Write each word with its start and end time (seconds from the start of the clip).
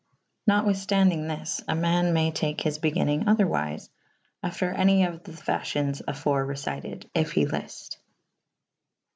Natwithftandynge 0.49 1.27
this 1.27 1.61
/ 1.65 1.67
a 1.67 1.75
man 1.75 2.11
maye 2.11 2.31
take 2.31 2.61
his 2.61 2.79
begynnynge 2.79 3.27
other 3.27 3.45
wyfe 3.45 3.87
/ 4.17 4.41
after 4.43 4.71
any 4.73 5.03
of 5.03 5.21
the 5.25 5.31
facyons 5.31 6.01
afore 6.07 6.43
recyted 6.43 7.07
/ 7.11 7.13
if 7.13 7.33
he 7.33 7.45
lylte. 7.45 7.97